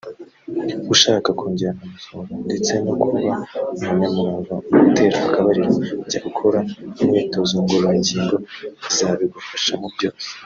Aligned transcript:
ushaka 0.93 1.29
kongera 1.39 1.71
amasohoro 1.85 2.33
ndetse 2.47 2.71
no 2.85 2.93
kuba 3.01 3.29
umunyamurava 3.81 4.55
mu 4.69 4.77
gutera 4.83 5.17
akabariro 5.27 5.71
jya 6.09 6.19
ukora 6.29 6.59
imyitozo 7.01 7.55
ngororagingo 7.63 8.35
izabigufashamo 8.91 9.85
byose 9.95 10.27